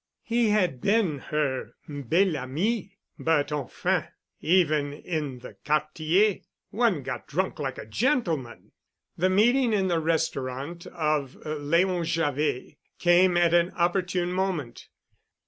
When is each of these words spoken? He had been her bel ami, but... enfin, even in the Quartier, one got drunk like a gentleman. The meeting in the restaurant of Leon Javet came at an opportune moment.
He 0.23 0.49
had 0.49 0.81
been 0.81 1.19
her 1.19 1.75
bel 1.87 2.35
ami, 2.35 2.97
but... 3.19 3.51
enfin, 3.51 4.07
even 4.39 4.93
in 4.93 5.37
the 5.37 5.55
Quartier, 5.63 6.39
one 6.71 7.03
got 7.03 7.27
drunk 7.27 7.59
like 7.59 7.77
a 7.77 7.85
gentleman. 7.85 8.71
The 9.15 9.29
meeting 9.29 9.73
in 9.73 9.89
the 9.89 9.99
restaurant 9.99 10.87
of 10.87 11.35
Leon 11.45 12.05
Javet 12.05 12.77
came 12.97 13.37
at 13.37 13.53
an 13.53 13.69
opportune 13.75 14.31
moment. 14.33 14.87